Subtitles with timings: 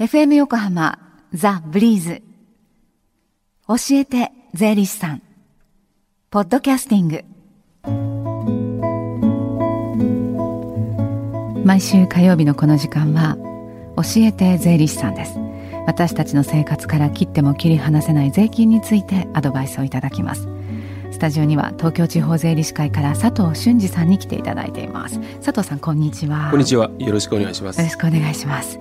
[0.00, 0.98] FM 横浜
[1.32, 2.20] ザ・ブリーズ。
[3.68, 5.22] 教えて税理士さん。
[6.30, 7.24] ポッドキャスティング。
[11.64, 13.36] 毎週火曜日のこの時間は
[13.96, 15.38] 教えて税理士さんです。
[15.86, 20.48] 私たちの生活から切っても切り離せない税金についてアドバイスをいただきます。
[21.12, 25.20] スタジオには東京地方税理士会から佐藤俊二さんに来ていただいています。
[25.36, 26.48] 佐藤さんこんにちは。
[26.50, 26.90] こんにちは。
[26.98, 27.78] よろしくお願いします。
[27.78, 28.80] よろしくお願いします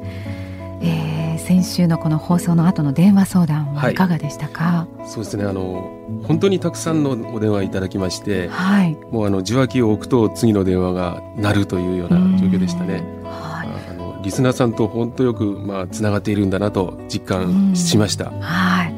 [0.85, 5.89] えー、先週のこの放送の後の電話相談はいかがでしたか、はい、そうですねあの
[6.27, 13.01] 本当にたくさんのお電話いただきまして、はい、もうあの受話器を置くと次の電話が鳴るというような状況でしたね。
[13.23, 18.31] はい、あのリスナーさんと本当よくまあつながっているんだなと実感しました。
[18.41, 18.93] はい。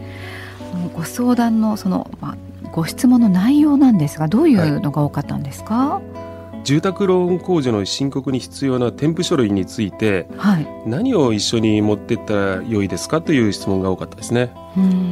[0.95, 2.37] ご相談のそのまあ
[2.71, 5.75] ご質問の内容なんですがどういうのが多かったんですか？
[5.75, 6.24] はい
[6.65, 14.51] 住宅ローン控除の申告に必要な添付書類について、はい、何を一緒に持っていったら良いですかという質問が多かったですね。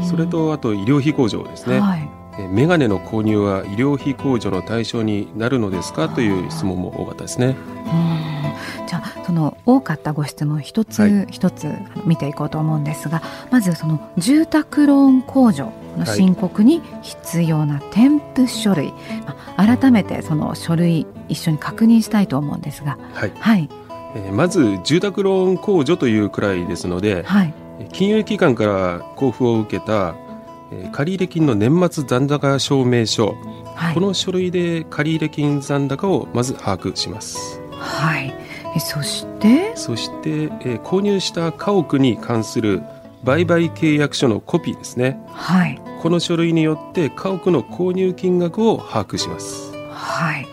[0.10, 1.80] それとあと医療費控除ですね。
[1.80, 2.10] はい。
[2.50, 7.56] メガネの購入は医療費控除の対象になるのですかという質問も多かったですね。
[8.88, 11.72] じゃあその多かったご質問一つ、はい、一つ
[12.06, 18.96] 見ていこうと思うんですがまずその住宅ローン控除の申告に必要な添付書類、はい、
[19.58, 23.70] 改めてその書類一緒に確認したいと思うんですが、はい、はい、
[24.16, 27.54] えー、まず住宅ローン控除というくらいですので、はい、
[27.92, 30.16] 金融機関から交付を受けた
[30.92, 33.36] 借入金の年末残高証明書、
[33.76, 37.62] はい、この書類で借入金残高をまず把握します。
[37.72, 38.34] はい。
[38.76, 39.74] えそして？
[39.76, 42.82] そして、えー、購入した家屋に関する
[43.24, 45.20] 売買契約書のコピーですね。
[45.32, 45.80] はい。
[46.04, 49.72] この書類によって家屋の購入金額を把握します。
[49.90, 50.48] はい。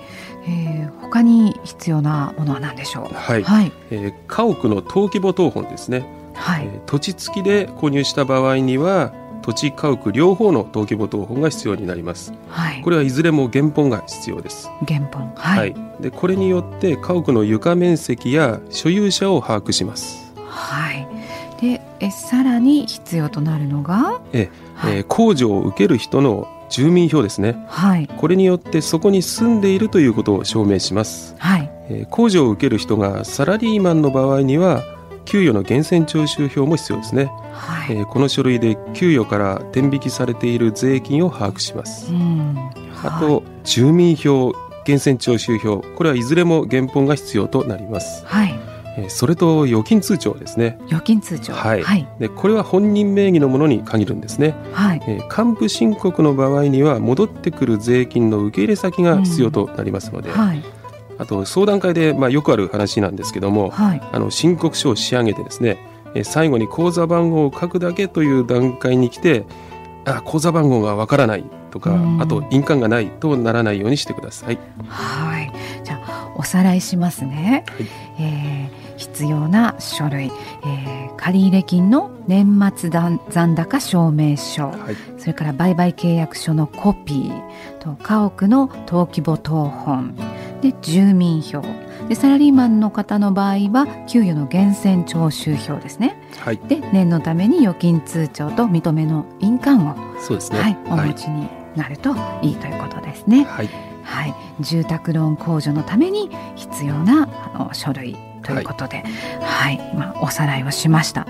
[0.47, 3.13] えー、他に必要なものは何でしょう？
[3.13, 3.43] はい。
[3.43, 6.07] はい、えー、家屋の登記簿謄本ですね。
[6.35, 9.13] はい、えー、土地付きで購入した場合には
[9.43, 21.10] 土地家屋両方の登記簿謄本が必要になります、はい、これはいずれも原本が必要です原本はい、はい、でこれによって家屋の床面積や所有者を把握しますはいで
[22.01, 31.71] えさらに必要となるのがえ、はい、え控除を受ける人の住民票ですね、はい、これによってそこに住んでいるということを証明します、はい。
[31.89, 34.83] え控除を受ける人がサラリーマンの場合には
[35.25, 42.11] 給与の源泉徴収票も必要ですね、はい、えー、この書類で給与から天引きされている税金を把握します、
[43.05, 44.53] あと住民票
[44.87, 45.83] 源泉徴収票。
[45.97, 48.70] これはいずれも原本が必要となります、はい、えー、
[49.09, 50.79] それと預金通帳ですね。
[50.87, 51.53] 預金通帳。
[51.53, 55.03] はい、はい、でこれは本人名義のものに限るんですね、はい。
[55.07, 60.63] えー、還付申告の場合には戻ってくる税金の受け入れ先が必要となりますので、うん、はい。
[61.19, 65.79] あと相談会でまあよくある話なんですけども、はい、あの申告書を仕上げてですね
[66.25, 69.45] 最後に口座番号を書くだけという段階に来て
[70.07, 74.59] あ口座番号がわからないとか、あと印鑑がないとならないようにしてください。
[74.89, 75.53] はい。
[75.85, 77.65] じゃあおさらいしますね。
[77.69, 77.87] はい、
[78.19, 83.19] えー必要な書類、えー、借入金の年末残
[83.55, 90.15] 高証明書、はい、それから売買契約書のコピーと家屋の登記簿謄本
[90.61, 91.63] で住民票。
[92.09, 103.45] でサラリーマンの方の場合は給与の源泉徴収票ですね、はい、で念のために預金通帳と認めの印鑑をそうですね、はい、お持ちになるといいということですね。
[103.45, 103.69] はい。
[104.03, 108.17] はい、住宅ローン控除のために必要なあの書類
[108.55, 109.05] ということで、
[109.41, 111.27] はい、はい、まあ、おさらいをしました。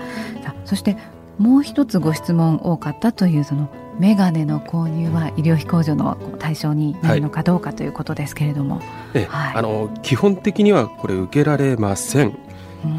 [0.65, 0.97] そして
[1.37, 8.81] もう一つご質問多かったというそのメガネの購入は医療費控除の対象になるのかどうかということですけれども、
[9.27, 12.37] はい、あの基本的にはこれ受けられません。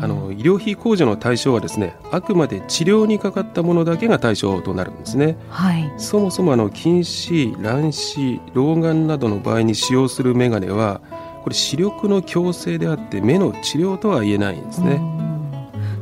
[0.00, 11.00] あの医療費控除の対象はですねあくまで治療にかかったものだけが対象となるんですね、はい、そもそもあの近視乱視老眼などの場合に使用するメガネは
[11.43, 15.01] これ視力の矯正であって目の治療とは言えないんですね。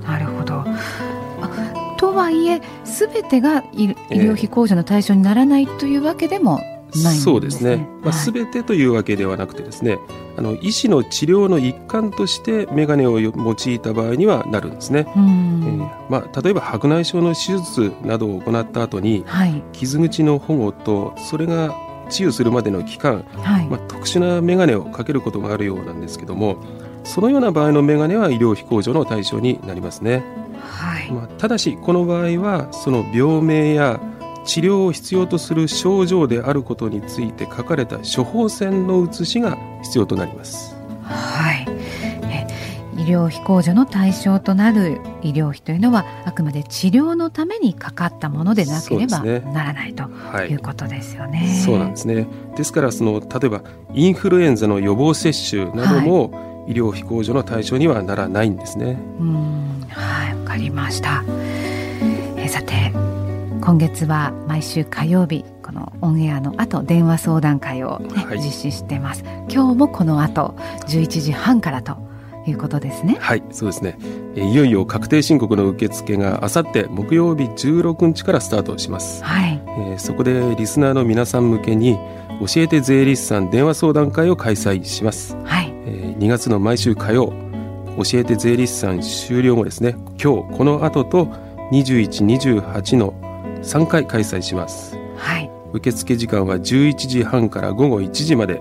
[0.05, 0.65] なるほど
[1.97, 7.13] とはいえすべてが医療費控除の対象にならないというわけでもないんですね。
[7.13, 7.87] そうですね。
[8.03, 9.99] まあ、すべてというわけではなくてですね、
[10.37, 15.05] あの医師の治療の一環として眼鏡を用いた場合にはなるんですね。
[15.09, 21.75] えー、まあ、例えば白内障の手術などを行った後に、はい、傷口の保護とそれが
[22.11, 26.57] 治癒するまでの期間、はい、まあ、特殊な眼鏡をかけることがあるようなんですけども
[27.05, 30.23] そのような場合の眼鏡は医療費控除の対象になりますね、
[30.61, 31.11] はい。
[31.11, 34.01] まあ、ただしこの場合はその病名や
[34.45, 40.75] 治療を必要とする症状であることについて書かれた処方箋の写しが必要となります。
[41.03, 41.70] はい、医
[43.11, 50.05] 療療費控除の対象となる医療費というのはあくまで治療のためにかかったものでなければならない、と
[50.45, 51.61] いうことですよね。
[51.65, 52.27] そうなんですね
[52.57, 53.63] ですからその例えば
[53.93, 58.97] インフルエンザの予防接種なども、はい医療費控除の対象にはならないんですね。
[59.19, 61.25] うんはいわかりました。
[62.37, 62.93] えさて
[63.61, 69.25] 今月は毎週火曜日このオンエアの後電話相談会をね、はい、実施してます。
[69.49, 70.55] 今日もこの後
[70.87, 72.10] 11時半からと
[72.47, 73.17] いうことですね。
[73.21, 73.99] はい、そうですね。
[74.35, 79.23] いよいよ確定申告の受付があさって木曜日16日からスタートします。
[79.25, 79.63] はい。
[79.67, 81.99] えー、そこでリスナーの皆さん向けに
[82.41, 85.37] 教えて税理士さん電話相談会を開催します。
[85.45, 85.73] はい。
[85.87, 87.33] えー、2月の毎週火曜
[87.97, 91.27] 教えて税理士さん終了後ですね今日この後と
[91.73, 93.15] 2128の
[93.63, 98.61] 3回開催します、はい、受付時間は11時半から午後1時まで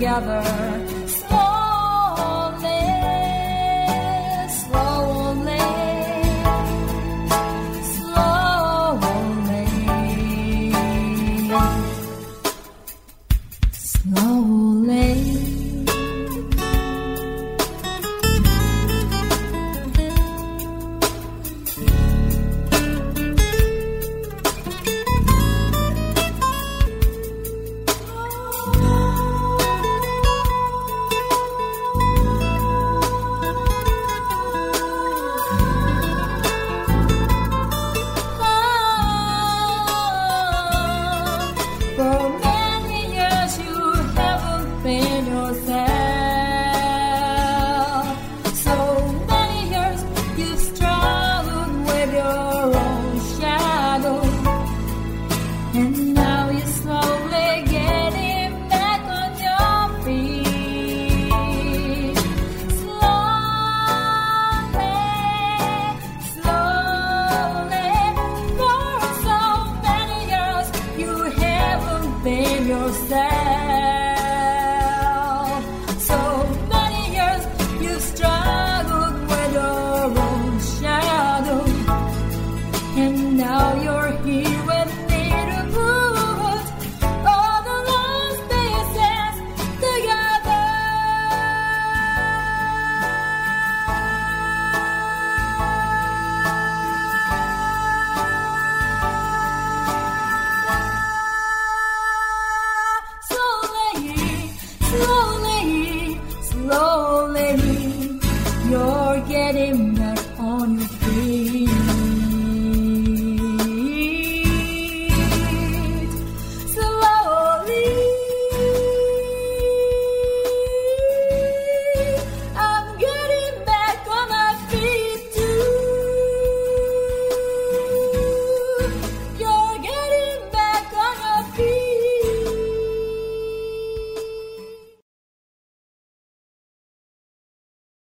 [0.00, 0.99] Together.